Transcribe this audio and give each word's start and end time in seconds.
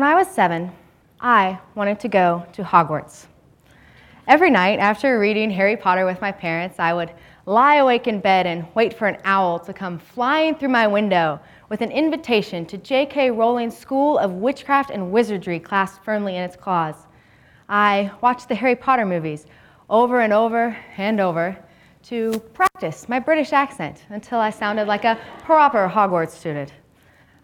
When 0.00 0.08
I 0.08 0.14
was 0.14 0.28
seven, 0.28 0.72
I 1.20 1.58
wanted 1.74 2.00
to 2.00 2.08
go 2.08 2.46
to 2.54 2.64
Hogwarts. 2.64 3.26
Every 4.26 4.48
night 4.50 4.78
after 4.78 5.18
reading 5.18 5.50
Harry 5.50 5.76
Potter 5.76 6.06
with 6.06 6.22
my 6.22 6.32
parents, 6.32 6.78
I 6.78 6.94
would 6.94 7.12
lie 7.44 7.74
awake 7.74 8.06
in 8.06 8.18
bed 8.18 8.46
and 8.46 8.66
wait 8.74 8.94
for 8.94 9.08
an 9.08 9.18
owl 9.24 9.58
to 9.58 9.74
come 9.74 9.98
flying 9.98 10.54
through 10.54 10.70
my 10.70 10.86
window 10.86 11.38
with 11.68 11.82
an 11.82 11.90
invitation 11.90 12.64
to 12.64 12.78
J.K. 12.78 13.30
Rowling's 13.32 13.76
School 13.76 14.16
of 14.16 14.32
Witchcraft 14.32 14.88
and 14.88 15.12
Wizardry 15.12 15.60
clasped 15.60 16.02
firmly 16.02 16.36
in 16.36 16.44
its 16.44 16.56
claws. 16.56 16.96
I 17.68 18.10
watched 18.22 18.48
the 18.48 18.54
Harry 18.54 18.76
Potter 18.76 19.04
movies 19.04 19.44
over 19.90 20.20
and 20.20 20.32
over 20.32 20.74
and 20.96 21.20
over 21.20 21.58
to 22.04 22.40
practice 22.54 23.06
my 23.06 23.18
British 23.18 23.52
accent 23.52 24.04
until 24.08 24.38
I 24.38 24.48
sounded 24.48 24.88
like 24.88 25.04
a 25.04 25.18
proper 25.44 25.86
Hogwarts 25.86 26.30
student. 26.30 26.72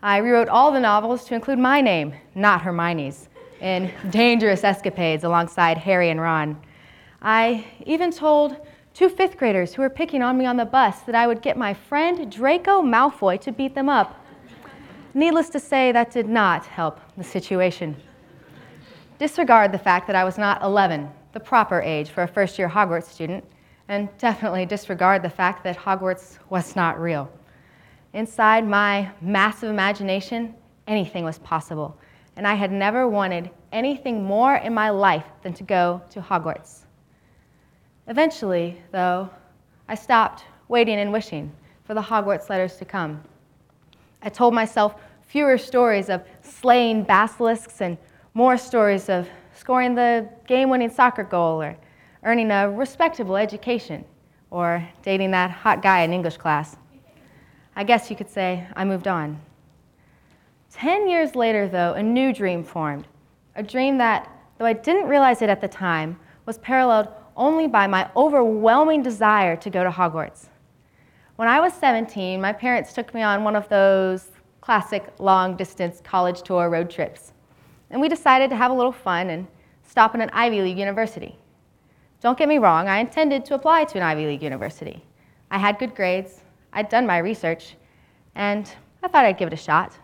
I 0.02 0.18
rewrote 0.18 0.48
all 0.48 0.73
the 0.73 0.80
novels 0.80 1.24
to 1.24 1.34
include 1.34 1.59
my 1.59 1.80
name, 1.80 2.14
not 2.34 2.62
Hermione's, 2.62 3.28
in 3.60 3.91
dangerous 4.10 4.62
escapades 4.62 5.24
alongside 5.24 5.78
Harry 5.78 6.10
and 6.10 6.20
Ron. 6.20 6.60
I 7.23 7.64
even 7.87 8.10
told 8.10 8.56
two 8.92 9.09
fifth 9.09 9.38
graders 9.38 9.74
who 9.74 9.82
were 9.82 9.90
picking 9.90 10.23
on 10.23 10.37
me 10.37 10.45
on 10.45 10.56
the 10.56 10.64
bus 10.64 11.01
that 11.01 11.14
I 11.14 11.27
would 11.27 11.40
get 11.40 11.56
my 11.56 11.73
friend 11.73 12.30
Draco 12.30 12.82
Malfoy 12.82 13.40
to 13.40 13.52
beat 13.52 13.74
them 13.74 13.88
up. 13.88 14.23
Needless 15.14 15.48
to 15.51 15.60
say, 15.60 15.92
that 15.92 16.10
did 16.10 16.28
not 16.28 16.66
help 16.66 17.01
the 17.16 17.24
situation. 17.24 17.96
Disregard 19.18 19.73
the 19.73 19.78
fact 19.78 20.06
that 20.09 20.16
I 20.16 20.24
was 20.24 20.37
not 20.37 20.62
11, 20.62 21.09
the 21.32 21.40
proper 21.40 21.80
age 21.80 22.10
for 22.10 22.23
a 22.23 22.28
first 22.28 22.59
year 22.59 22.68
Hogwarts 22.68 23.09
student, 23.09 23.42
and 23.88 24.10
definitely 24.18 24.66
disregard 24.66 25.23
the 25.23 25.30
fact 25.30 25.65
that 25.65 25.78
Hogwarts 25.78 26.38
was 26.51 26.76
not 26.76 27.01
real. 27.01 27.30
Inside 28.16 28.66
my 28.66 29.11
massive 29.20 29.69
imagination, 29.69 30.55
anything 30.87 31.23
was 31.23 31.38
possible, 31.41 31.98
and 32.37 32.46
I 32.46 32.54
had 32.54 32.73
never 32.73 33.07
wanted 33.07 33.51
anything 33.73 34.24
more 34.24 34.54
in 34.57 34.73
my 34.73 34.88
life 34.88 35.27
than 35.43 35.52
to 35.52 35.63
go 35.63 36.01
to 36.13 36.23
Hogwarts. 36.23 36.87
Eventually, 38.07 38.80
though, 38.90 39.29
I 39.87 39.96
stopped 39.96 40.46
waiting 40.68 40.99
and 40.99 41.13
wishing 41.13 41.52
for 41.85 41.93
the 41.93 42.01
Hogwarts 42.01 42.49
letters 42.49 42.77
to 42.77 42.87
come. 42.87 43.23
I 44.23 44.30
told 44.30 44.55
myself 44.55 44.95
fewer 45.27 45.59
stories 45.59 46.09
of 46.09 46.24
slaying 46.40 47.02
basilisks 47.02 47.83
and 47.83 47.99
more 48.33 48.57
stories 48.57 49.10
of 49.10 49.29
scoring 49.55 49.95
the 49.95 50.27
game 50.46 50.71
winning 50.71 50.88
soccer 50.88 51.24
goal 51.24 51.60
or 51.60 51.77
earning 52.23 52.51
a 52.51 52.71
respectable 52.71 53.37
education 53.37 54.07
or 54.49 54.88
dating 55.02 55.33
that 55.33 55.51
hot 55.51 55.83
guy 55.83 56.01
in 56.01 56.15
English 56.15 56.38
class. 56.38 56.79
I 57.79 57.85
guess 57.85 58.09
you 58.09 58.16
could 58.16 58.30
say 58.30 58.66
I 58.74 58.87
moved 58.87 59.07
on. 59.07 59.38
Ten 60.73 61.09
years 61.09 61.37
later, 61.37 61.69
though, 61.69 61.93
a 61.93 62.02
new 62.02 62.33
dream 62.33 62.65
formed. 62.65 63.07
A 63.55 63.63
dream 63.63 63.99
that, 63.99 64.31
though 64.56 64.65
I 64.65 64.72
didn't 64.72 65.09
realize 65.09 65.43
it 65.43 65.50
at 65.50 65.60
the 65.60 65.69
time, 65.69 66.19
was 66.47 66.56
paralleled 66.59 67.09
only 67.37 67.69
by 67.69 67.87
my 67.87 68.10
overwhelming 68.16 69.03
desire 69.03 69.56
to 69.56 69.69
go 69.69 69.84
to 69.84 69.91
Hogwarts. 69.91 70.49
When 71.37 71.49
I 71.49 71.60
was 71.60 71.75
17, 71.75 72.41
my 72.41 72.53
parents 72.55 72.94
took 72.94 73.12
me 73.12 73.21
on 73.21 73.44
one 73.44 73.55
of 73.55 73.69
those 73.69 74.31
classic 74.62 75.12
long 75.19 75.55
distance 75.55 76.00
college 76.03 76.41
tour 76.43 76.71
road 76.71 76.88
trips. 76.88 77.34
And 77.91 78.00
we 78.00 78.09
decided 78.09 78.49
to 78.50 78.56
have 78.56 78.71
a 78.71 78.75
little 78.75 78.91
fun 78.91 79.28
and 79.28 79.47
stop 79.83 80.15
at 80.15 80.22
an 80.22 80.31
Ivy 80.33 80.62
League 80.62 80.78
university. 80.78 81.37
Don't 82.22 82.38
get 82.38 82.49
me 82.49 82.56
wrong, 82.56 82.88
I 82.88 82.99
intended 83.00 83.44
to 83.44 83.55
apply 83.55 83.84
to 83.84 83.99
an 83.99 84.03
Ivy 84.03 84.27
League 84.27 84.43
university. 84.43 85.05
I 85.50 85.59
had 85.59 85.78
good 85.78 85.94
grades, 85.94 86.41
I'd 86.77 86.91
done 86.91 87.06
my 87.06 87.16
research, 87.19 87.75
and 88.34 88.71
I 89.03 89.09
thought 89.09 89.25
I'd 89.25 89.38
give 89.38 89.47
it 89.47 89.55
a 89.55 89.56
shot. 89.56 89.97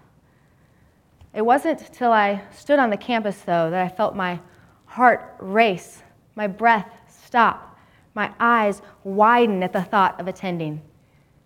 It 1.35 1.43
wasn't 1.43 1.93
till 1.93 2.11
I 2.11 2.43
stood 2.51 2.79
on 2.79 2.89
the 2.89 2.97
campus, 2.97 3.43
though, 3.43 3.69
that 3.69 3.85
I 3.85 3.91
felt 3.91 4.17
my 4.17 4.41
heart 4.87 5.37
race, 5.39 6.03
my 6.35 6.47
breath 6.47 6.91
stop, 7.09 7.79
my 8.15 8.33
eyes 8.41 8.81
widen 9.05 9.63
at 9.63 9.75
the 9.75 9.83
thought 9.83 10.19
of 10.19 10.29
attending. 10.29 10.81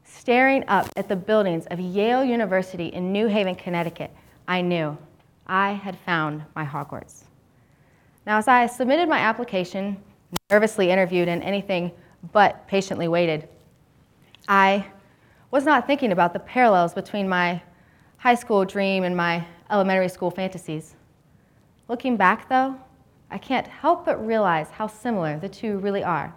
Staring 0.05 0.63
up 0.69 0.89
at 0.95 1.09
the 1.09 1.17
buildings 1.17 1.67
of 1.73 1.81
Yale 1.81 2.25
University 2.25 2.87
in 2.87 3.11
New 3.11 3.27
Haven, 3.27 3.57
Connecticut, 3.57 4.13
I 4.47 4.61
knew 4.61 4.97
I 5.49 5.73
had 5.73 5.99
found 6.07 6.45
my 6.55 6.65
Hogwarts. 6.65 7.25
Now, 8.29 8.39
as 8.39 8.47
I 8.47 8.67
submitted 8.67 9.09
my 9.09 9.19
application, 9.19 10.01
nervously 10.51 10.91
interviewed, 10.91 11.27
and 11.27 11.43
anything 11.43 11.91
but 12.33 12.65
patiently 12.69 13.09
waited, 13.09 13.49
I 14.49 14.87
was 15.51 15.65
not 15.65 15.87
thinking 15.87 16.13
about 16.13 16.33
the 16.33 16.39
parallels 16.39 16.95
between 16.95 17.29
my 17.29 17.63
high 18.19 18.35
school 18.35 18.65
dream 18.65 19.05
and 19.05 19.17
my 19.17 19.47
elementary 19.71 20.09
school 20.09 20.31
fantasies. 20.31 20.95
Looking 21.89 22.17
back, 22.17 22.49
though, 22.49 22.77
I 23.31 23.39
can't 23.39 23.67
help 23.67 24.05
but 24.05 24.25
realize 24.25 24.71
how 24.71 24.87
similar 24.87 25.39
the 25.39 25.49
two 25.49 25.79
really 25.79 26.03
are. 26.03 26.35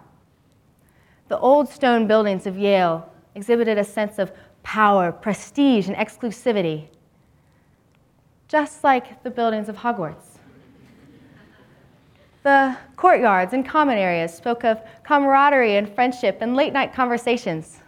The 1.28 1.38
old 1.38 1.68
stone 1.68 2.06
buildings 2.06 2.46
of 2.46 2.58
Yale 2.58 3.08
exhibited 3.34 3.78
a 3.78 3.84
sense 3.84 4.18
of 4.18 4.32
power, 4.62 5.12
prestige, 5.12 5.88
and 5.88 5.96
exclusivity, 5.96 6.88
just 8.48 8.82
like 8.82 9.22
the 9.22 9.30
buildings 9.30 9.68
of 9.68 9.76
Hogwarts. 9.76 10.38
The 12.42 12.76
courtyards 12.96 13.52
and 13.52 13.68
common 13.68 13.98
areas 13.98 14.34
spoke 14.34 14.64
of 14.64 14.80
camaraderie 15.04 15.76
and 15.76 15.88
friendship 15.94 16.38
and 16.40 16.56
late 16.56 16.72
night 16.72 16.92
conversations. 16.94 17.80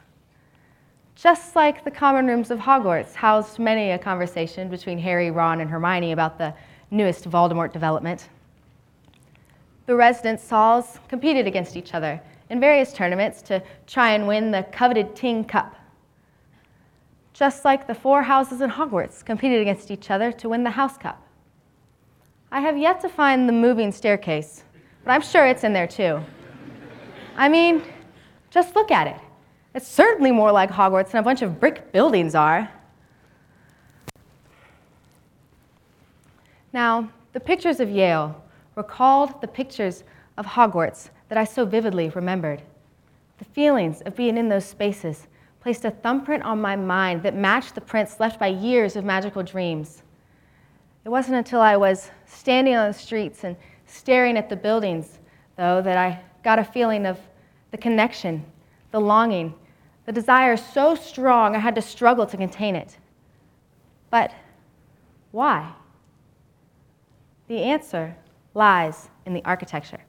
Just 1.14 1.54
like 1.54 1.84
the 1.84 1.90
common 1.90 2.26
rooms 2.26 2.50
of 2.50 2.58
Hogwarts 2.58 3.14
housed 3.14 3.58
many 3.58 3.90
a 3.90 3.98
conversation 3.98 4.68
between 4.68 4.98
Harry, 4.98 5.30
Ron, 5.30 5.60
and 5.60 5.70
Hermione 5.70 6.12
about 6.12 6.38
the 6.38 6.54
newest 6.90 7.28
Voldemort 7.28 7.72
development. 7.72 8.28
The 9.86 9.94
residence 9.94 10.48
halls 10.48 10.98
competed 11.08 11.46
against 11.46 11.76
each 11.76 11.94
other 11.94 12.20
in 12.50 12.60
various 12.60 12.92
tournaments 12.92 13.42
to 13.42 13.62
try 13.86 14.12
and 14.12 14.26
win 14.26 14.50
the 14.50 14.62
coveted 14.72 15.14
Tyng 15.14 15.46
Cup. 15.46 15.76
Just 17.32 17.64
like 17.64 17.86
the 17.86 17.94
four 17.94 18.22
houses 18.22 18.60
in 18.60 18.70
Hogwarts 18.70 19.24
competed 19.24 19.60
against 19.60 19.90
each 19.90 20.10
other 20.10 20.32
to 20.32 20.48
win 20.48 20.64
the 20.64 20.70
House 20.70 20.96
Cup. 20.96 21.20
I 22.50 22.60
have 22.60 22.76
yet 22.76 23.00
to 23.00 23.08
find 23.08 23.48
the 23.48 23.52
moving 23.52 23.90
staircase, 23.90 24.64
but 25.04 25.12
I'm 25.12 25.22
sure 25.22 25.46
it's 25.46 25.64
in 25.64 25.72
there 25.72 25.86
too. 25.86 26.20
I 27.36 27.48
mean, 27.48 27.82
just 28.50 28.76
look 28.76 28.90
at 28.90 29.06
it. 29.06 29.16
It's 29.74 29.88
certainly 29.88 30.32
more 30.32 30.52
like 30.52 30.70
Hogwarts 30.70 31.12
than 31.12 31.20
a 31.20 31.22
bunch 31.22 31.40
of 31.40 31.58
brick 31.58 31.92
buildings 31.92 32.34
are. 32.34 32.70
Now, 36.72 37.10
the 37.32 37.40
pictures 37.40 37.80
of 37.80 37.90
Yale 37.90 38.42
recalled 38.76 39.40
the 39.40 39.48
pictures 39.48 40.04
of 40.36 40.46
Hogwarts 40.46 41.10
that 41.28 41.38
I 41.38 41.44
so 41.44 41.64
vividly 41.64 42.10
remembered. 42.10 42.62
The 43.38 43.44
feelings 43.46 44.02
of 44.02 44.14
being 44.14 44.36
in 44.36 44.48
those 44.48 44.64
spaces 44.64 45.26
placed 45.60 45.84
a 45.84 45.90
thumbprint 45.90 46.42
on 46.42 46.60
my 46.60 46.76
mind 46.76 47.22
that 47.22 47.34
matched 47.34 47.74
the 47.74 47.80
prints 47.80 48.20
left 48.20 48.38
by 48.38 48.48
years 48.48 48.96
of 48.96 49.04
magical 49.04 49.42
dreams. 49.42 50.02
It 51.04 51.08
wasn't 51.08 51.36
until 51.36 51.60
I 51.60 51.76
was 51.76 52.10
standing 52.26 52.74
on 52.74 52.88
the 52.88 52.98
streets 52.98 53.44
and 53.44 53.56
staring 53.86 54.36
at 54.36 54.48
the 54.48 54.56
buildings, 54.56 55.18
though, 55.56 55.80
that 55.82 55.96
I 55.96 56.20
got 56.42 56.58
a 56.58 56.64
feeling 56.64 57.06
of 57.06 57.18
the 57.70 57.78
connection, 57.78 58.44
the 58.90 59.00
longing, 59.00 59.54
the 60.06 60.12
desire 60.12 60.54
is 60.54 60.64
so 60.64 60.94
strong 60.94 61.54
I 61.54 61.58
had 61.58 61.74
to 61.76 61.82
struggle 61.82 62.26
to 62.26 62.36
contain 62.36 62.74
it. 62.76 62.96
But 64.10 64.32
why? 65.30 65.72
The 67.48 67.58
answer 67.58 68.16
lies 68.54 69.08
in 69.26 69.34
the 69.34 69.44
architecture. 69.44 70.00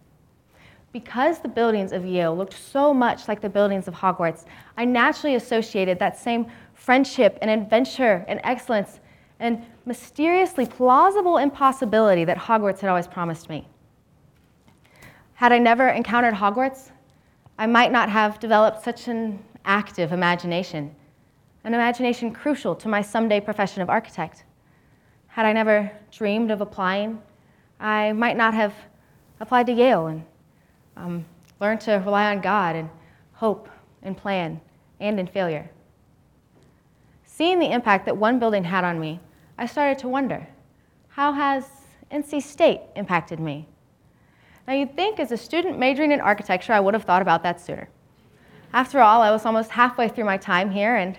Because 0.92 1.40
the 1.40 1.48
buildings 1.48 1.92
of 1.92 2.06
Yale 2.06 2.36
looked 2.36 2.54
so 2.54 2.94
much 2.94 3.28
like 3.28 3.42
the 3.42 3.50
buildings 3.50 3.88
of 3.88 3.96
Hogwarts, 3.96 4.46
I 4.78 4.86
naturally 4.86 5.36
associated 5.36 5.98
that 6.00 6.18
same 6.18 6.46
friendship 6.74 7.38
and 7.42 7.50
adventure 7.50 8.24
and 8.28 8.40
excellence 8.44 9.00
and 9.40 9.66
mysteriously 9.86 10.66
plausible 10.66 11.38
impossibility 11.38 12.26
that 12.26 12.38
Hogwarts 12.38 12.80
had 12.80 12.90
always 12.90 13.08
promised 13.08 13.50
me. 13.50 13.68
Had 15.34 15.52
I 15.52 15.58
never 15.58 15.90
encountered 15.90 16.36
Hogwarts, 16.36 16.92
I 17.58 17.66
might 17.66 17.92
not 17.92 18.10
have 18.10 18.40
developed 18.40 18.84
such 18.84 19.08
an 19.08 19.44
active 19.66 20.12
imagination, 20.12 20.94
an 21.64 21.74
imagination 21.74 22.32
crucial 22.32 22.76
to 22.76 22.88
my 22.88 23.02
someday 23.02 23.40
profession 23.40 23.82
of 23.82 23.90
architect. 23.90 24.44
Had 25.28 25.46
I 25.46 25.54
never 25.54 25.92
dreamed 26.12 26.52
of 26.52 26.62
applying 26.62 27.22
I 27.84 28.14
might 28.14 28.38
not 28.38 28.54
have 28.54 28.74
applied 29.42 29.68
to 29.68 29.74
Yale 29.74 30.08
and 30.08 30.24
um, 30.96 31.26
learned 31.60 31.82
to 31.82 31.96
rely 32.06 32.34
on 32.34 32.40
God 32.40 32.78
and 32.78 32.90
hope 33.34 33.68
and 34.02 34.16
plan 34.16 34.62
and 35.02 35.20
in 35.20 35.28
failure. 35.28 35.70
Seeing 37.26 37.60
the 37.60 37.72
impact 37.72 38.06
that 38.06 38.16
one 38.16 38.40
building 38.40 38.64
had 38.64 38.86
on 38.86 39.02
me, 39.02 39.20
I 39.58 39.66
started 39.66 40.00
to 40.00 40.08
wonder 40.08 40.48
how 41.10 41.34
has 41.34 41.66
NC 42.10 42.42
State 42.42 42.82
impacted 42.96 43.40
me? 43.40 43.68
Now, 44.66 44.74
you'd 44.74 44.96
think 44.96 45.20
as 45.20 45.34
a 45.34 45.38
student 45.38 45.78
majoring 45.78 46.14
in 46.14 46.22
architecture, 46.22 46.72
I 46.72 46.80
would 46.80 46.94
have 46.94 47.04
thought 47.04 47.22
about 47.22 47.44
that 47.44 47.60
sooner. 47.60 47.90
After 48.74 49.02
all, 49.02 49.22
I 49.22 49.30
was 49.30 49.46
almost 49.46 49.70
halfway 49.70 50.10
through 50.10 50.26
my 50.26 50.38
time 50.38 50.72
here, 50.72 50.96
and 50.96 51.16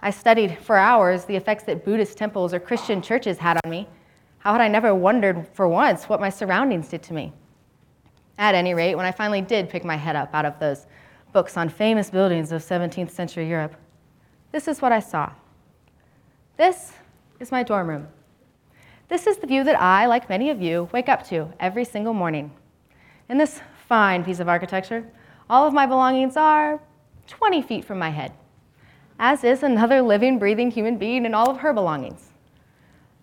I 0.00 0.10
studied 0.10 0.58
for 0.58 0.76
hours 0.76 1.24
the 1.24 1.36
effects 1.36 1.64
that 1.64 1.86
Buddhist 1.86 2.18
temples 2.18 2.52
or 2.52 2.60
Christian 2.60 3.00
churches 3.00 3.38
had 3.38 3.58
on 3.64 3.70
me 3.70 3.88
How 4.38 4.52
had 4.52 4.60
I 4.60 4.68
never 4.68 4.94
wondered 4.94 5.46
for 5.54 5.68
once 5.68 6.08
what 6.08 6.20
my 6.20 6.28
surroundings 6.28 6.88
did 6.88 7.02
to 7.04 7.14
me? 7.14 7.32
At 8.36 8.54
any 8.54 8.74
rate, 8.74 8.96
when 8.96 9.06
I 9.06 9.12
finally 9.12 9.40
did 9.40 9.70
pick 9.70 9.84
my 9.84 9.96
head 9.96 10.16
up 10.16 10.34
out 10.34 10.44
of 10.44 10.58
those 10.58 10.86
books 11.32 11.56
on 11.56 11.68
famous 11.68 12.10
buildings 12.10 12.52
of 12.52 12.60
17th 12.60 13.10
century 13.10 13.48
Europe, 13.48 13.74
this 14.50 14.68
is 14.68 14.82
what 14.82 14.92
I 14.92 15.00
saw. 15.00 15.30
This 16.58 16.92
is 17.40 17.50
my 17.50 17.62
dorm 17.62 17.88
room. 17.88 18.08
This 19.08 19.26
is 19.26 19.38
the 19.38 19.46
view 19.46 19.64
that 19.64 19.80
I, 19.80 20.06
like 20.06 20.28
many 20.28 20.50
of 20.50 20.60
you, 20.60 20.90
wake 20.92 21.08
up 21.08 21.26
to 21.28 21.52
every 21.58 21.84
single 21.84 22.12
morning. 22.12 22.50
In 23.28 23.38
this 23.38 23.60
fine 23.88 24.24
piece 24.24 24.40
of 24.40 24.48
architecture, 24.48 25.06
all 25.52 25.66
of 25.66 25.74
my 25.74 25.84
belongings 25.84 26.38
are 26.38 26.80
20 27.26 27.60
feet 27.60 27.84
from 27.84 27.98
my 27.98 28.08
head, 28.08 28.32
as 29.18 29.44
is 29.44 29.62
another 29.62 30.00
living, 30.00 30.38
breathing 30.38 30.70
human 30.70 30.96
being 30.96 31.26
and 31.26 31.34
all 31.34 31.50
of 31.50 31.58
her 31.58 31.74
belongings. 31.74 32.30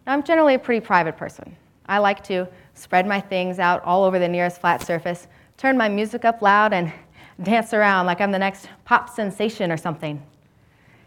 Now, 0.05 0.13
I'm 0.13 0.21
generally 0.21 0.53
a 0.53 0.59
pretty 0.59 0.85
private 0.85 1.17
person. 1.17 1.55
I 1.87 1.97
like 1.97 2.23
to 2.25 2.47
spread 2.75 3.07
my 3.07 3.19
things 3.19 3.57
out 3.57 3.83
all 3.83 4.03
over 4.03 4.19
the 4.19 4.27
nearest 4.27 4.61
flat 4.61 4.85
surface, 4.85 5.25
turn 5.57 5.75
my 5.75 5.89
music 5.89 6.23
up 6.23 6.43
loud, 6.43 6.71
and 6.71 6.93
dance 7.41 7.73
around 7.73 8.05
like 8.05 8.21
I'm 8.21 8.31
the 8.31 8.37
next 8.37 8.69
pop 8.85 9.09
sensation 9.09 9.71
or 9.71 9.77
something. 9.77 10.21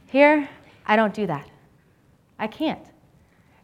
Here, 0.07 0.49
I 0.87 0.97
don't 0.97 1.15
do 1.15 1.29
that. 1.29 1.49
I 2.41 2.49
can't. 2.49 2.85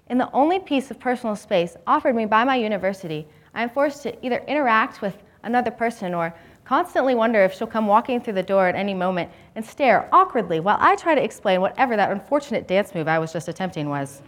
In 0.08 0.16
the 0.16 0.30
only 0.30 0.60
piece 0.60 0.92
of 0.92 1.00
personal 1.00 1.34
space 1.34 1.76
offered 1.88 2.14
me 2.14 2.24
by 2.24 2.44
my 2.44 2.54
university, 2.54 3.26
I 3.52 3.64
am 3.64 3.70
forced 3.70 4.04
to 4.04 4.24
either 4.24 4.44
interact 4.46 5.02
with 5.02 5.16
another 5.42 5.72
person 5.72 6.14
or 6.14 6.32
constantly 6.68 7.14
wonder 7.14 7.42
if 7.42 7.54
she'll 7.54 7.66
come 7.66 7.86
walking 7.86 8.20
through 8.20 8.34
the 8.34 8.42
door 8.42 8.68
at 8.68 8.74
any 8.74 8.92
moment 8.92 9.30
and 9.56 9.64
stare 9.64 10.06
awkwardly 10.12 10.60
while 10.60 10.76
I 10.78 10.96
try 10.96 11.14
to 11.14 11.24
explain 11.24 11.62
whatever 11.62 11.96
that 11.96 12.12
unfortunate 12.12 12.68
dance 12.68 12.94
move 12.94 13.08
I 13.08 13.18
was 13.18 13.32
just 13.32 13.48
attempting 13.48 13.88
was. 13.88 14.20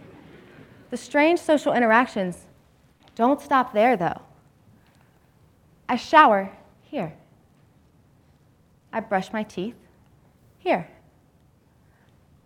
The 0.89 0.97
strange 0.97 1.39
social 1.39 1.71
interactions 1.71 2.47
don't 3.13 3.39
stop 3.39 3.73
there, 3.73 3.95
though. 3.95 4.19
I 5.87 5.97
shower 5.97 6.51
here. 6.81 7.13
I 8.91 9.01
brush 9.01 9.31
my 9.31 9.43
teeth 9.43 9.75
here. 10.57 10.87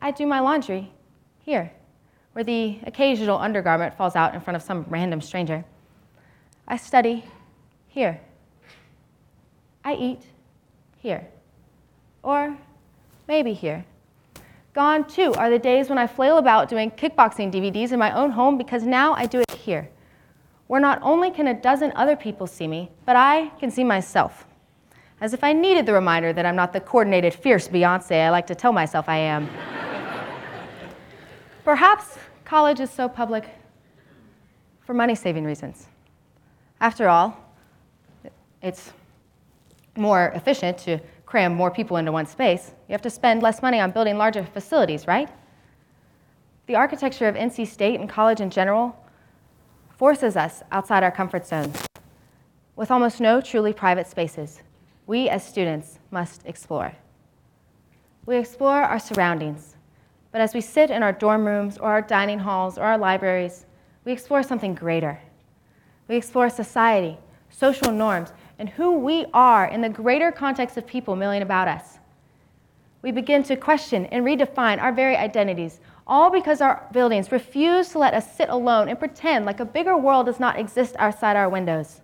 I 0.01 0.12
do 0.12 0.27
my 0.27 0.41
laundry 0.41 0.91
here, 1.39 1.71
where 2.33 2.44
the 2.44 2.80
occasional 2.86 3.38
undergarment 3.38 3.95
falls 3.95 4.18
out 4.18 4.36
in 4.36 4.41
front 4.41 4.57
of 4.57 4.62
some 4.62 4.86
random 4.89 5.21
stranger. 5.21 5.63
I 6.68 6.75
study 6.75 7.24
here. 7.88 8.19
I 9.86 9.94
eat 9.94 10.22
here. 10.98 11.26
Or 12.24 12.58
maybe 13.28 13.54
here. 13.54 13.86
Gone 14.74 15.08
too 15.08 15.34
are 15.36 15.50
the 15.50 15.60
days 15.60 15.88
when 15.88 15.98
I 15.98 16.08
flail 16.08 16.38
about 16.38 16.68
doing 16.68 16.92
kickboxing 16.92 17.54
DVDs 17.54 17.94
in 17.94 18.00
my 18.00 18.12
own 18.12 18.32
home 18.32 18.58
because 18.58 18.84
now 18.84 19.14
I 19.14 19.26
do 19.28 19.40
it 19.40 19.52
here, 19.52 19.88
where 20.68 20.82
not 20.82 21.00
only 21.02 21.32
can 21.32 21.48
a 21.48 21.54
dozen 21.54 21.94
other 21.96 22.18
people 22.18 22.48
see 22.48 22.68
me, 22.68 22.92
but 23.06 23.16
I 23.16 23.52
can 23.60 23.72
see 23.72 23.86
myself 23.86 24.46
as 25.22 25.34
if 25.34 25.44
I 25.44 25.54
needed 25.54 25.86
the 25.86 25.94
reminder 25.94 26.34
that 26.34 26.46
I'm 26.46 26.56
not 26.56 26.74
the 26.74 26.82
coordinated, 26.82 27.34
fierce 27.34 27.68
Beyonce 27.68 28.26
I 28.26 28.30
like 28.30 28.48
to 28.48 28.56
tell 28.56 28.74
myself 28.74 29.08
I 29.08 29.18
am. 29.18 29.50
Perhaps 31.64 32.18
college 32.44 32.80
is 32.80 32.90
so 32.90 33.08
public 33.08 33.46
for 34.82 34.94
money 34.94 35.16
saving 35.16 35.46
reasons. 35.46 35.88
After 36.82 37.08
all, 37.08 37.38
it's 38.62 38.92
more 39.97 40.30
efficient 40.36 40.77
to 40.80 41.00
cram 41.25 41.53
more 41.53 41.71
people 41.71 41.97
into 41.97 42.12
one 42.12 42.25
space. 42.25 42.74
You 42.88 42.94
have 42.94 43.01
to 43.01 43.09
spend 43.09 43.42
less 43.42 43.62
money 43.62 43.80
on 43.80 43.92
building 43.92 44.18
larger 44.18 44.44
facilities, 44.44 45.07
right? 45.07 45.30
The 46.68 46.75
architecture 46.75 47.27
of 47.27 47.36
NC 47.36 47.68
State 47.68 48.00
and 48.00 48.09
college 48.09 48.42
in 48.42 48.50
general 48.50 48.95
forces 49.97 50.36
us 50.36 50.63
outside 50.71 51.03
our 51.03 51.12
comfort 51.12 51.45
zones. 51.45 51.86
With 52.75 52.92
almost 52.92 53.21
no 53.21 53.39
truly 53.39 53.74
private 53.74 54.07
spaces, 54.07 54.62
we 55.07 55.30
as 55.30 55.45
students 55.45 56.00
must 56.12 56.45
explore. 56.45 56.94
We 58.25 58.38
explore 58.38 58.81
our 58.81 59.00
surroundings, 59.00 59.75
but 60.31 60.41
as 60.41 60.53
we 60.53 60.62
sit 60.62 60.89
in 60.89 61.03
our 61.03 61.13
dorm 61.13 61.45
rooms 61.45 61.77
or 61.77 61.91
our 61.91 62.01
dining 62.01 62.39
halls 62.39 62.77
or 62.77 62.83
our 62.83 62.98
libraries, 62.98 63.65
we 64.03 64.12
explore 64.12 64.44
something 64.44 64.74
greater. 64.75 65.19
We 66.07 66.15
explore 66.15 66.50
society, 66.50 67.18
social 67.50 67.91
norms, 67.91 68.33
and 68.60 68.69
who 68.69 68.98
we 68.98 69.25
are 69.34 69.66
in 69.66 69.81
the 69.81 69.90
greater 69.90 70.31
context 70.31 70.78
of 70.78 70.88
people 70.88 71.16
milling 71.16 71.42
about 71.42 71.68
us. 71.68 72.00
We 73.02 73.12
begin 73.12 73.44
to 73.44 73.56
question 73.56 74.06
and 74.07 74.25
redefine 74.25 74.81
our 74.81 74.92
very 74.92 75.16
identities, 75.16 75.80
all 76.07 76.31
because 76.31 76.62
our 76.62 76.88
buildings 76.92 77.31
refuse 77.31 77.90
to 77.90 78.00
let 78.00 78.13
us 78.13 78.36
sit 78.36 78.50
alone 78.50 78.90
and 78.90 78.98
pretend 78.98 79.46
like 79.46 79.60
a 79.60 79.66
bigger 79.66 79.98
world 79.98 80.25
does 80.25 80.40
not 80.40 80.60
exist 80.60 80.96
outside 80.98 81.36
our 81.36 81.50
windows. 81.50 82.02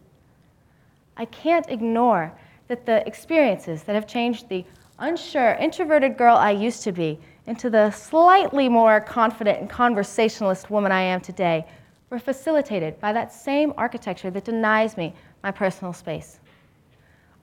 I 1.18 1.26
can't 1.26 1.70
ignore 1.70 2.32
that 2.68 2.86
the 2.86 3.06
experiences 3.08 3.84
that 3.84 3.96
have 3.96 4.08
changed 4.08 4.48
the 4.48 4.66
unsure, 5.00 5.54
introverted 5.54 6.18
girl 6.18 6.38
I 6.38 6.52
used 6.52 6.84
to 6.84 6.92
be 6.92 7.20
into 7.48 7.70
the 7.70 7.92
slightly 7.92 8.70
more 8.70 9.02
confident 9.02 9.60
and 9.60 9.70
conversationalist 9.70 10.70
woman 10.70 10.92
I 10.92 11.02
am 11.02 11.20
today 11.20 11.66
were 12.10 12.20
facilitated 12.20 13.00
by 13.00 13.14
that 13.14 13.34
same 13.34 13.74
architecture 13.78 14.30
that 14.30 14.46
denies 14.46 14.98
me 14.98 15.14
my 15.42 15.50
personal 15.50 15.94
space. 15.94 16.40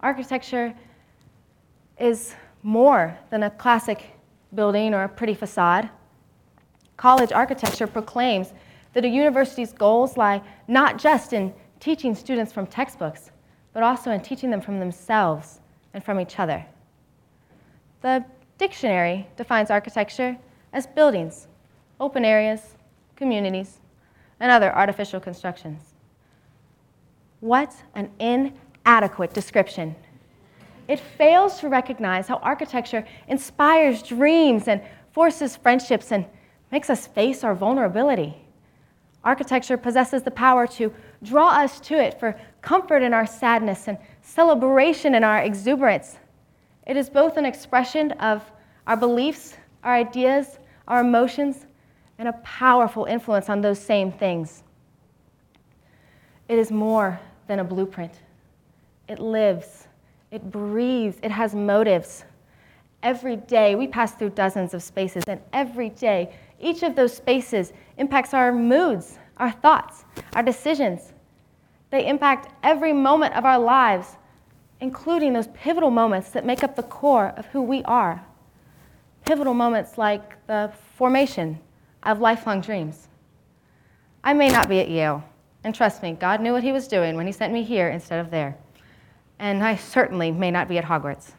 Architecture 0.01 0.75
is 1.99 2.35
more 2.63 3.19
than 3.31 3.43
a 3.43 3.51
classic 3.51 4.05
building 4.55 4.95
or 4.95 5.05
a 5.05 5.09
pretty 5.09 5.35
facade. 5.35 5.89
College 6.97 7.33
architecture 7.33 7.87
proclaims 7.87 8.53
that 8.93 9.05
a 9.05 9.09
university's 9.09 9.73
goals 9.73 10.17
lie 10.17 10.43
not 10.67 10.99
just 10.99 11.33
in 11.33 11.53
teaching 11.81 12.15
students 12.15 12.53
from 12.53 12.67
textbooks, 12.67 13.31
but 13.73 13.83
also 13.83 14.11
in 14.11 14.21
teaching 14.21 14.51
them 14.51 14.61
from 14.61 14.81
themselves 14.81 15.61
and 15.95 16.03
from 16.03 16.21
each 16.21 16.39
other. 16.39 16.65
The 18.01 18.25
dictionary 18.57 19.29
defines 19.37 19.71
architecture 19.71 20.37
as 20.73 20.87
buildings, 20.87 21.49
open 22.01 22.25
areas, 22.25 22.75
communities, 23.17 23.81
and 24.41 24.51
other 24.51 24.75
artificial 24.75 25.21
constructions. 25.21 25.95
What 27.41 27.75
an 27.95 28.11
inadequate 28.89 29.35
description. 29.35 29.95
It 30.89 30.99
fails 30.99 31.61
to 31.61 31.69
recognize 31.69 32.27
how 32.27 32.37
architecture 32.37 33.07
inspires 33.29 34.03
dreams 34.03 34.67
and 34.67 34.81
forces 35.13 35.57
friendships 35.57 36.11
and 36.11 36.25
makes 36.73 36.89
us 36.89 37.07
face 37.07 37.45
our 37.45 37.55
vulnerability. 37.55 38.35
Architecture 39.23 39.77
possesses 39.77 40.23
the 40.23 40.31
power 40.31 40.67
to 40.67 40.91
draw 41.23 41.49
us 41.49 41.81
to 41.81 42.03
it 42.03 42.19
for 42.19 42.35
comfort 42.63 43.03
in 43.03 43.13
our 43.13 43.27
sadness 43.27 43.89
and 43.89 43.99
celebration 44.23 45.15
in 45.15 45.23
our 45.23 45.43
exuberance. 45.43 46.17
It 46.87 46.97
is 46.97 47.11
both 47.11 47.37
an 47.37 47.45
expression 47.45 48.13
of 48.13 48.43
our 48.87 48.97
beliefs, 48.97 49.55
our 49.85 49.95
ideas, 49.95 50.59
our 50.87 51.01
emotions, 51.01 51.67
and 52.19 52.29
a 52.29 52.33
powerful 52.43 53.05
influence 53.05 53.51
on 53.51 53.61
those 53.61 53.79
same 53.79 54.11
things. 54.11 54.63
It 56.49 56.59
is 56.59 56.71
more 56.73 57.21
than 57.49 57.59
a 57.59 57.65
blueprint. 57.65 58.15
It 59.09 59.19
lives, 59.19 59.89
it 60.31 60.51
breathes, 60.51 61.19
it 61.23 61.31
has 61.31 61.55
motives. 61.55 62.25
Every 63.03 63.37
day, 63.37 63.75
we 63.75 63.87
pass 63.87 64.13
through 64.15 64.31
dozens 64.31 64.75
of 64.75 64.83
spaces, 64.83 65.25
and 65.27 65.41
every 65.53 65.89
day, 65.91 66.35
each 66.61 66.83
of 66.83 66.95
those 66.95 67.17
spaces 67.17 67.73
impacts 67.97 68.35
our 68.35 68.53
moods, 68.53 69.19
our 69.39 69.53
thoughts, 69.53 70.05
our 70.35 70.43
decisions. 70.43 71.13
They 71.91 72.07
impact 72.07 72.53
every 72.63 72.93
moment 72.93 73.35
of 73.35 73.45
our 73.45 73.59
lives, 73.59 74.17
including 74.81 75.33
those 75.33 75.49
pivotal 75.49 75.91
moments 75.91 76.31
that 76.31 76.45
make 76.45 76.63
up 76.63 76.77
the 76.77 76.83
core 76.83 77.33
of 77.37 77.47
who 77.47 77.63
we 77.63 77.83
are. 77.85 78.23
Pivotal 79.25 79.55
moments 79.55 79.97
like 79.97 80.47
the 80.47 80.71
formation 80.97 81.59
of 82.03 82.21
lifelong 82.21 82.61
dreams. 82.61 83.09
I 84.23 84.35
may 84.35 84.49
not 84.51 84.69
be 84.69 84.81
at 84.81 84.91
Yale, 84.91 85.25
and 85.65 85.75
trust 85.75 86.03
me, 86.03 86.13
God 86.13 86.41
knew 86.41 86.53
what 86.53 86.63
He 86.63 86.73
was 86.73 86.89
doing 86.89 87.17
when 87.17 87.27
He 87.27 87.33
sent 87.33 87.53
me 87.53 87.63
here 87.63 87.89
instead 87.89 88.21
of 88.21 88.31
there. 88.31 88.57
And 89.39 89.63
I 89.63 89.77
certainly 89.77 90.31
may 90.31 90.51
not 90.51 90.69
be 90.69 90.79
at 90.79 90.85
Hogwarts. 90.85 91.33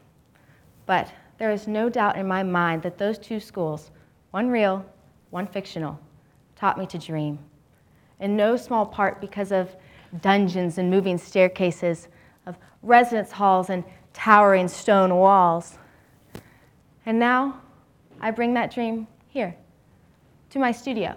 But 0.85 1.11
there 1.37 1.51
is 1.51 1.67
no 1.67 1.89
doubt 1.89 2.17
in 2.17 2.27
my 2.27 2.43
mind 2.43 2.81
that 2.83 2.97
those 2.97 3.17
two 3.17 3.39
schools, 3.39 3.91
one 4.31 4.49
real, 4.49 4.85
one 5.29 5.47
fictional, 5.47 5.99
taught 6.55 6.77
me 6.77 6.85
to 6.87 6.97
dream. 6.97 7.39
In 8.19 8.35
no 8.35 8.57
small 8.57 8.85
part 8.85 9.21
because 9.21 9.51
of 9.51 9.75
dungeons 10.21 10.77
and 10.77 10.89
moving 10.89 11.17
staircases, 11.17 12.07
of 12.45 12.57
residence 12.81 13.31
halls 13.31 13.69
and 13.69 13.83
towering 14.13 14.67
stone 14.67 15.15
walls. 15.15 15.77
And 17.05 17.19
now 17.19 17.61
I 18.19 18.31
bring 18.31 18.53
that 18.55 18.73
dream 18.73 19.07
here, 19.27 19.55
to 20.49 20.59
my 20.59 20.71
studio. 20.71 21.15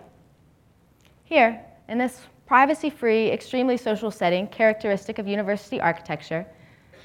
Here, 1.24 1.64
in 1.88 1.98
this 1.98 2.20
privacy 2.46 2.90
free, 2.90 3.30
extremely 3.30 3.76
social 3.76 4.10
setting 4.10 4.46
characteristic 4.46 5.18
of 5.18 5.26
university 5.26 5.80
architecture, 5.80 6.46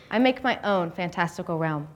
I 0.09 0.19
make 0.19 0.43
my 0.43 0.59
own 0.63 0.91
fantastical 0.91 1.57
realm. 1.57 1.87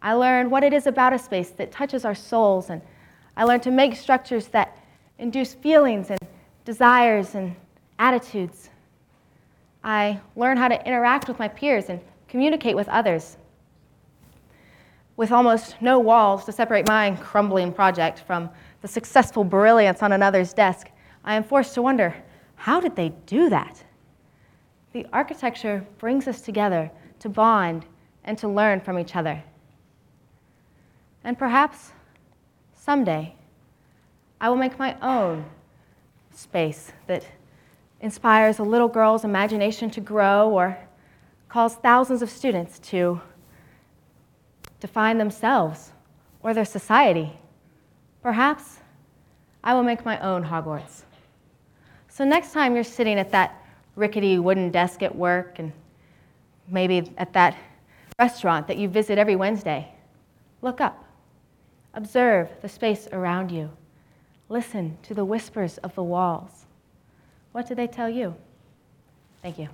I 0.00 0.12
learn 0.12 0.50
what 0.50 0.62
it 0.62 0.72
is 0.72 0.86
about 0.86 1.12
a 1.12 1.18
space 1.18 1.50
that 1.50 1.72
touches 1.72 2.04
our 2.04 2.14
souls, 2.14 2.70
and 2.70 2.80
I 3.36 3.44
learn 3.44 3.60
to 3.60 3.70
make 3.70 3.96
structures 3.96 4.48
that 4.48 4.78
induce 5.18 5.54
feelings 5.54 6.10
and 6.10 6.18
desires 6.64 7.34
and 7.34 7.56
attitudes. 7.98 8.70
I 9.82 10.20
learn 10.36 10.56
how 10.56 10.68
to 10.68 10.86
interact 10.86 11.28
with 11.28 11.38
my 11.38 11.48
peers 11.48 11.88
and 11.88 12.00
communicate 12.28 12.76
with 12.76 12.88
others. 12.88 13.36
With 15.16 15.32
almost 15.32 15.80
no 15.82 15.98
walls 15.98 16.44
to 16.44 16.52
separate 16.52 16.86
my 16.86 17.16
crumbling 17.16 17.72
project 17.72 18.20
from 18.20 18.50
the 18.82 18.88
successful 18.88 19.42
brilliance 19.42 20.02
on 20.02 20.12
another's 20.12 20.52
desk, 20.52 20.88
I 21.24 21.34
am 21.34 21.42
forced 21.42 21.74
to 21.74 21.82
wonder 21.82 22.14
how 22.54 22.80
did 22.80 22.94
they 22.94 23.10
do 23.26 23.48
that? 23.48 23.82
The 24.92 25.06
architecture 25.12 25.84
brings 25.98 26.28
us 26.28 26.40
together 26.40 26.90
to 27.20 27.28
bond 27.28 27.84
and 28.24 28.36
to 28.38 28.48
learn 28.48 28.80
from 28.80 28.98
each 28.98 29.16
other. 29.16 29.42
And 31.24 31.38
perhaps 31.38 31.92
someday 32.74 33.34
I 34.40 34.48
will 34.48 34.56
make 34.56 34.78
my 34.78 34.96
own 35.00 35.44
space 36.32 36.92
that 37.06 37.26
inspires 38.00 38.58
a 38.58 38.62
little 38.62 38.88
girl's 38.88 39.24
imagination 39.24 39.90
to 39.90 40.00
grow 40.00 40.50
or 40.50 40.78
calls 41.48 41.74
thousands 41.76 42.22
of 42.22 42.30
students 42.30 42.78
to 42.78 43.20
define 44.80 45.18
themselves 45.18 45.92
or 46.42 46.54
their 46.54 46.64
society. 46.64 47.32
Perhaps 48.22 48.78
I 49.64 49.74
will 49.74 49.82
make 49.82 50.04
my 50.04 50.20
own 50.20 50.44
Hogwarts. 50.44 51.02
So 52.08 52.24
next 52.24 52.52
time 52.52 52.74
you're 52.74 52.84
sitting 52.84 53.18
at 53.18 53.32
that 53.32 53.62
rickety 53.96 54.38
wooden 54.38 54.70
desk 54.70 55.02
at 55.02 55.14
work 55.14 55.58
and 55.58 55.72
maybe 56.70 57.12
at 57.16 57.32
that 57.32 57.56
restaurant 58.18 58.66
that 58.68 58.76
you 58.76 58.88
visit 58.88 59.18
every 59.18 59.36
Wednesday, 59.36 59.92
look 60.62 60.80
up. 60.80 61.04
Observe 61.94 62.50
the 62.62 62.68
space 62.68 63.08
around 63.12 63.50
you. 63.50 63.70
Listen 64.48 64.96
to 65.02 65.14
the 65.14 65.24
whispers 65.24 65.78
of 65.78 65.94
the 65.94 66.02
walls. 66.02 66.66
What 67.52 67.68
do 67.68 67.74
they 67.74 67.86
tell 67.86 68.08
you? 68.08 68.34
Thank 69.42 69.58
you. 69.58 69.68